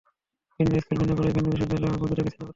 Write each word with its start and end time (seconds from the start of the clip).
ভিন্ন 0.57 0.71
স্কুল, 0.83 0.97
ভিন্ন 1.01 1.11
কলেজ, 1.17 1.33
ভিন্ন 1.37 1.47
বিশ্ববিদ্যালয় 1.51 1.87
আমাদের 1.89 2.01
বন্ধুত্বকে 2.03 2.29
ছিন্ন 2.33 2.37
করতে 2.37 2.37
পারেনি। 2.47 2.49